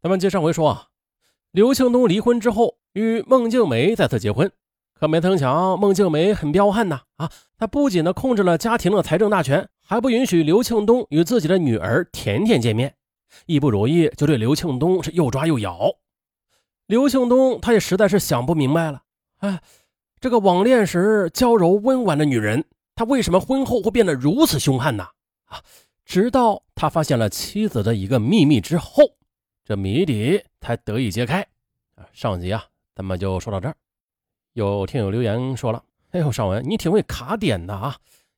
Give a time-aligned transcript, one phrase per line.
[0.00, 0.88] 咱们接上回说啊，
[1.50, 4.48] 刘庆东离婚之后与孟静梅再次结婚，
[4.94, 7.28] 可没曾想孟静梅很彪悍呐啊！
[7.58, 12.94] 她不仅呢控制了家庭的财政大权，还不允许刘庆东与自己的女儿甜甜见面，
[13.46, 15.96] 一不如意就对刘庆东是又抓又咬。
[16.86, 19.02] 刘庆东他也实在是想不明白了，
[19.38, 19.60] 哎，
[20.20, 25.08] 这个网恋时娇柔温婉的女人，她为什么婚后会变得如此凶悍呢？
[25.46, 25.58] 啊！
[26.04, 29.17] 直到他发现了妻子的一个秘密之后。
[29.68, 31.46] 这谜底才得以揭开
[31.94, 32.08] 啊！
[32.14, 32.64] 上集啊，
[32.94, 33.76] 咱们就说到这儿。
[34.54, 37.94] 有听友留言说了：“哎呦，尚文，你挺会卡点的啊！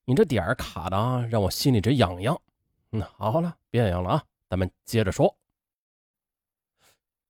[0.07, 2.37] 你这点儿卡的啊，让我心里直痒痒。”
[2.91, 5.37] 嗯，好了，别痒痒了啊，咱们接着说。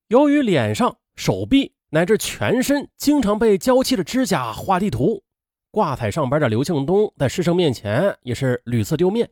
[0.09, 5.23] 由于脸上、手臂乃至全身经常被娇妻的指甲画地图，
[5.71, 9.29] 挂彩上班的刘庆东在师生面前也是屡次丢面。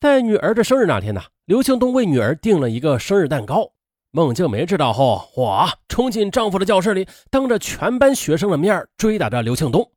[0.00, 3.72] 在女儿的生日那天呢，刘庆东为女儿订了一个生日蛋糕。
[4.10, 9.90] 孟静梅知道后，哇，冲进丈夫的教室里，当着全班学生的面追打着刘庆东，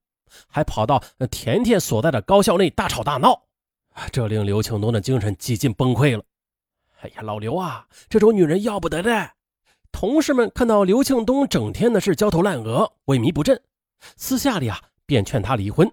[0.48, 3.44] 还跑到甜甜所在的高校内大吵大闹。
[4.12, 6.23] 这令刘庆东的精神几近崩溃了。
[7.02, 9.32] 哎呀，老刘啊，这种女人要不得的。
[9.92, 13.61] 同事们看到刘庆东整天的是焦头烂额、萎靡不振，
[14.16, 15.92] 私下里啊便劝他离婚，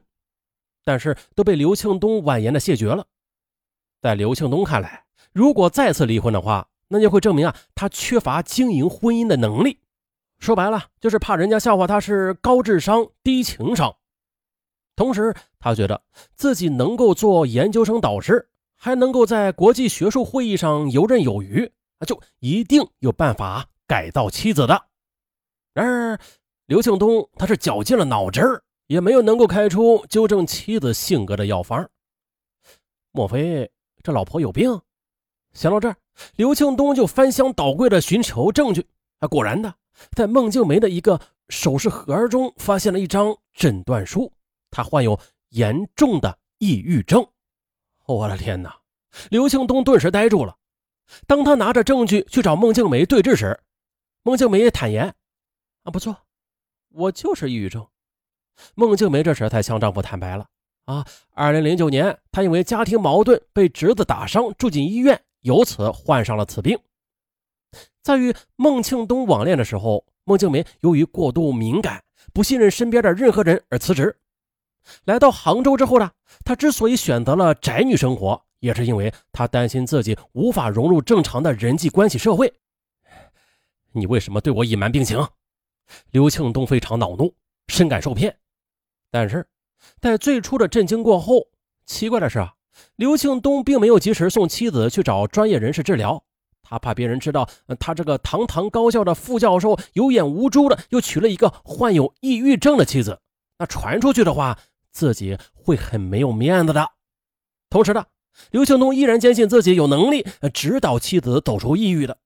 [0.84, 3.06] 但是都被刘庆东婉言的谢绝了。
[4.04, 5.02] 在刘庆东看来，
[5.32, 9.80] 如果再次离婚的话，那就会证明啊，他缺乏经营婚姻的能力。
[10.38, 13.96] 说白了，就是怕人家笑话他是高智商低情商。
[14.94, 16.02] 同时，他觉得
[16.34, 18.46] 自己能够做研究生导师，
[18.76, 21.72] 还能够在国际学术会议上游刃有余，
[22.06, 24.84] 就一定有办法改造妻子的。
[25.72, 26.18] 然而，
[26.66, 31.88] 刘庆东他是绞尽了脑汁儿，也没有能够开出纠正妻子性格的药方。
[33.12, 33.70] 莫非？
[34.04, 34.82] 这老婆有病，
[35.54, 35.96] 想到这儿，
[36.36, 38.86] 刘庆东就翻箱倒柜的寻求证据。
[39.20, 39.74] 啊，果然的，
[40.14, 44.30] 在孟静梅的一个首饰盒中发现了一张诊断书，
[44.70, 45.18] 她患有
[45.48, 47.26] 严重的抑郁症。
[48.04, 48.78] 我的天哪！
[49.30, 50.54] 刘庆东顿时呆住了。
[51.26, 53.58] 当他拿着证据去找孟静梅对质时，
[54.22, 55.14] 孟静梅也坦言
[55.84, 56.14] ：“啊，不错，
[56.90, 57.86] 我就是抑郁症。”
[58.76, 60.46] 孟静梅这时才向丈夫坦白了。
[60.84, 66.78] 啊，二零零九年，他因为家庭矛盾被侄子打伤，住进医院，由此患上了此病。
[68.02, 74.14] 在与孟庆东网恋的时候，孟庆梅由于过度敏感，不信任身边的任何人而辞职。
[75.04, 76.10] 来到杭州之后呢，
[76.44, 82.52] 她之所以选择了宅女生活，也是因为她担心自己无法融入正常的人际关系社会。
[83.92, 85.26] 你为什么对我隐瞒病情？
[86.10, 87.34] 刘庆东非常恼怒，
[87.68, 88.36] 深感受骗，
[89.10, 89.46] 但是。
[90.00, 91.48] 在最初的震惊过后，
[91.86, 92.46] 奇怪的是，
[92.96, 96.24] 刘庆东并没有及时送妻子去找专业人士治疗，
[96.62, 103.20] 他怕别人知道他这个堂堂高校的副教授有眼无珠的又娶了一个患有抑郁症的妻子，
[103.58, 104.58] 那传出去的话，
[104.90, 106.90] 自己会很没有面子的。
[107.70, 108.04] 同时呢，
[108.50, 112.18] 刘庆东依然坚信自己有能力指导妻子走出抑郁的，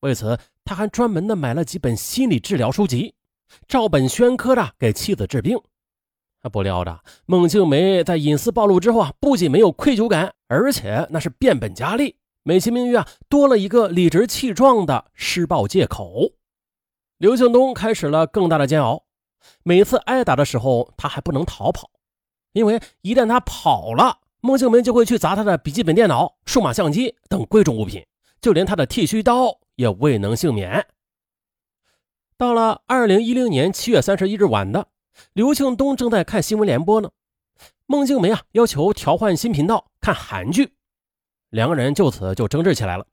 [0.00, 3.14] 为此他还专门的买了几本心理治疗书籍，
[3.66, 5.60] 照本宣科的给妻子治病。
[6.50, 16.32] 不料的，孟静梅在隐私暴露之后啊，不仅没有愧疚感，而且那是变本加厉，美其名曰啊，多了一个理直气壮的施暴借口。
[17.18, 19.04] 刘庆东开始了更大的煎熬。
[19.62, 21.90] 每次挨打的时候，他还不能逃跑，
[22.52, 28.06] 因为一旦他跑了，孟静梅就会去砸他的笔记本电脑、数码相机等贵重物品，
[28.40, 30.86] 就连他的剃须刀也未能幸免。
[32.36, 34.86] 到了二零一零年七月三十一日晚的。
[35.32, 37.10] 刘庆东正在看新闻联播呢，
[37.86, 40.72] 孟静梅啊要求调换新频道看韩剧，
[41.50, 43.06] 两个人就此就争执起来了。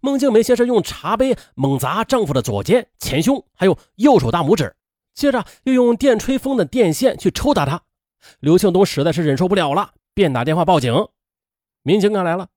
[0.00, 4.74] 孟静梅先是用茶杯猛砸丈夫的左肩、前胸，还有右手大拇指，
[5.14, 7.82] 接着又用电吹风的电线去抽打他。
[8.40, 11.08] 刘庆东实在是忍受不了了，便打电话报警。
[11.82, 12.48] 民警赶来了，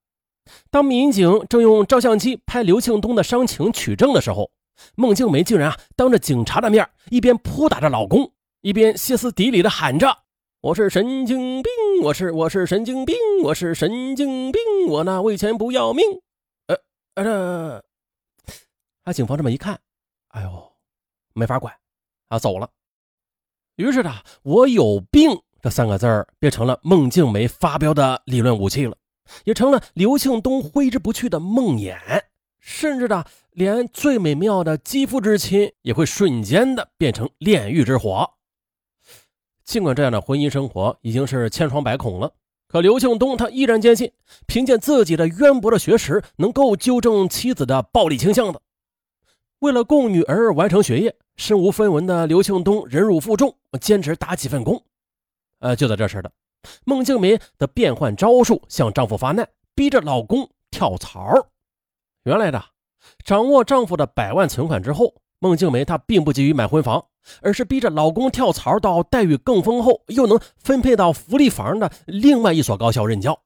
[0.70, 4.50] 当民警正用照相机拍刘庆东的伤情取证的时候，
[4.94, 8.32] 孟静梅竟然啊当着警察的面一边扑打着老公。
[8.60, 10.24] 一边歇斯底里的喊着
[10.60, 11.72] ：“我是神经病，
[12.02, 13.14] 我是我是神经病，
[13.44, 16.04] 我是神经病，我那为钱不要命。”
[16.66, 16.76] 呃
[17.14, 17.84] 呃，
[18.44, 18.52] 这，
[19.04, 19.78] 啊，警方这么一看，
[20.30, 20.72] 哎呦，
[21.34, 21.72] 没法管，
[22.26, 22.68] 啊，走了。
[23.76, 24.12] 于是呢，
[24.42, 28.96] 我有病这三个字儿变成了孟静梅发飙的理论武器了，
[29.44, 31.96] 也成了刘庆东挥之不去的梦魇，
[32.58, 38.28] 甚至呢，连最美妙的肌肤之亲也会瞬间的变成炼狱之火。
[39.68, 42.32] 尽管这样的婚姻生活已经是千疮百孔了，
[42.68, 44.10] 可刘庆东他依然坚信，
[44.46, 48.62] 凭借自己的渊博的学识，能够纠正妻子的暴力倾向的。
[49.58, 54.82] 为了供女儿完成学业，身无分文的刘庆东忍辱负重，兼职打几份工。
[55.58, 56.32] 呃，就在这时的，
[56.86, 61.46] 孟静梅的变换招数向丈夫发难，逼着老公跳槽。
[62.22, 62.64] 原来的，
[63.22, 67.06] 掌握丈夫的百万存款之后，孟静梅她并不急于买婚房，
[67.42, 73.40] 而是逼着老公跳槽到待遇更丰厚又能分配到福利房的另外一所高校任教。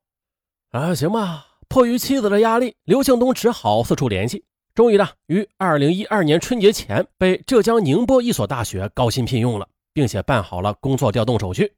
[0.71, 4.44] 啊，行吧，迫于妻子的压力，刘庆东只好四处联系。
[4.75, 11.75] 终于呢，于二零一二年春节前被浙江宁波一所大学高薪聘用了，并且办好了工作调动手续。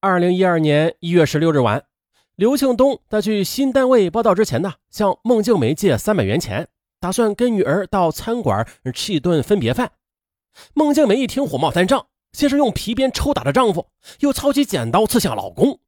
[0.00, 1.82] 二零一二年一月十六日晚，
[2.34, 6.68] 刘庆东在去新单位报道之前呢，向孟静梅借三百元钱，
[7.06, 9.92] 打算跟女儿到餐馆吃一顿分别饭。
[10.74, 13.86] 孟静梅一听火冒三丈，先是用皮鞭抽打着丈夫，
[14.18, 15.78] 又操起剪刀刺向老公。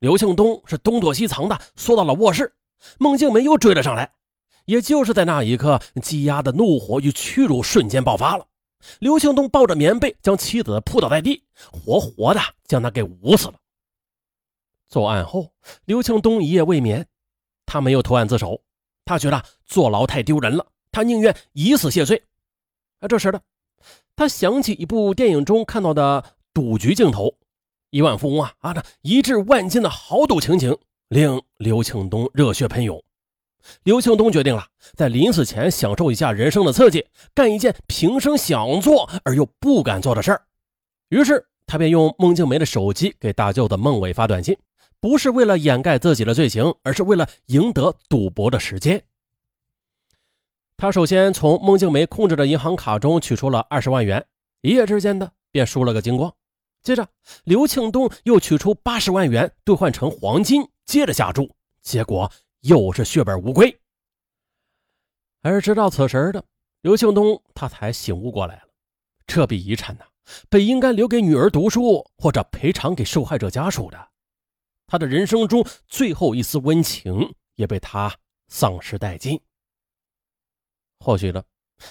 [0.00, 2.52] 刘庆东是东躲西藏的缩到了卧室，
[2.98, 4.12] 孟静梅又追了上来。
[4.66, 8.46] 也就是在那一刻，积压的怒火与屈辱瞬间爆发了。
[8.98, 11.42] 刘庆东抱着棉被将妻子扑倒在地，
[11.72, 13.54] 活活的将她给捂死了。
[14.90, 15.54] 作案后，
[15.86, 17.06] 刘庆东一夜未眠，
[17.64, 18.60] 他没有投案自首，
[19.06, 22.22] 他觉得坐牢太丢人了，他宁愿以死谢罪。
[23.00, 23.40] 啊，这时呢
[24.14, 26.22] 他想起一部电影中看到的
[26.52, 27.34] 赌局镜头，
[27.90, 30.76] 亿万富翁啊啊，那一掷万金的豪赌情景
[31.08, 33.02] 令刘庆东热血喷涌。
[33.82, 40.42] 刘庆东决定了，在临死前享受一下人生的刺激，干一件平生想做而又不敢做的事儿。
[41.08, 44.56] 于是，他便用孟静梅的手机给大舅子孟伟发短信，
[45.06, 49.00] 不是为了掩盖自己的罪行，而是为了赢得赌博的时间。
[50.76, 54.26] 他首先从孟静梅控制的银行卡中取出了二十万元，
[54.62, 56.34] 一夜之间的便输了个精光。
[56.82, 57.08] 接着，
[57.44, 61.48] 刘庆东又取出八十万元兑换成黄金，接着下注，
[61.82, 62.28] 结果。
[62.62, 63.78] 又是血本无归，
[65.42, 66.44] 而直到此时的
[66.80, 68.62] 刘庆东，他才醒悟过来了。
[69.24, 70.04] 这笔遗产呢，
[70.48, 74.08] 本应该留给女儿读书或者赔偿给受害者家属的，
[74.86, 78.16] 他的人生中最后一丝温情也被他
[78.48, 79.40] 丧失殆尽。
[81.00, 81.44] 或许呢，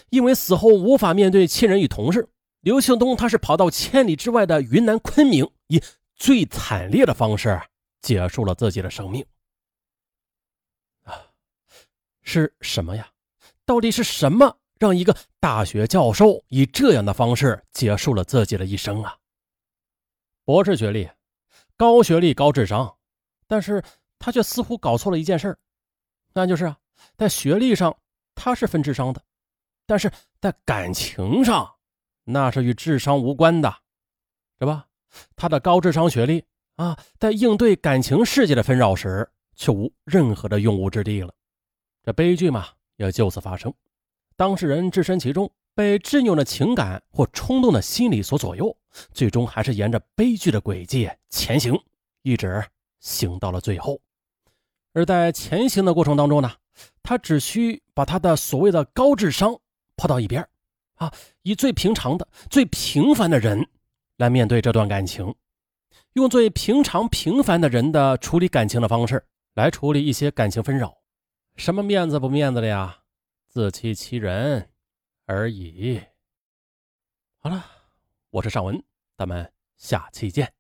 [0.10, 2.28] 因为死后无法面对亲人与同事，
[2.62, 5.82] 刘庆东他是跑到千里之外的云南昆明，以
[6.16, 7.62] 最惨烈的方式
[8.02, 9.26] 结束了自己的生命。
[12.24, 13.08] 是什么呀？
[13.66, 19.18] 到底是什么让一个大学教授以这样的方式结束了自己的一生啊？
[20.44, 21.08] 博士学历，
[21.78, 22.96] 高学历高智商，
[23.48, 23.84] 但是
[24.18, 25.58] 他却似乎搞错了一件事
[26.34, 26.78] 那就是啊，
[27.18, 27.96] 在学历上
[28.34, 29.22] 他是分智商的，
[29.86, 31.70] 但是在感情上
[32.24, 33.74] 那是与智商无关的，
[34.60, 34.88] 是吧？
[35.36, 36.44] 他的高智商学历
[36.76, 41.34] 啊，在应对感情世界的纷扰时却无任何的用武之地了。
[42.04, 42.68] 这悲剧嘛，
[42.98, 43.74] 也就此发生。
[44.36, 48.76] 当事人置身其中，被执拗的情感或冲动的心理所左右，
[49.12, 51.78] 最终还是沿着悲剧的轨迹前行，
[52.22, 52.66] 一直
[53.02, 54.02] 行到了最后。
[54.94, 56.50] 而在前行的过程当中呢，
[57.04, 59.60] 他只需把他的所谓的高智商
[59.98, 60.48] 抛到一边
[60.96, 63.68] 啊，以最平常的、最平凡的人
[64.16, 65.36] 来面对这段感情，
[66.14, 70.96] 用最平常平凡的人的处理感情的方式来处理一些感情纷扰。
[71.58, 73.00] 什么面子不面子的呀？
[73.50, 74.70] 自欺欺人
[75.26, 76.02] 而已。
[77.38, 77.66] 好了，
[78.30, 78.84] 我是尚文，
[79.18, 80.52] 咱们下期见。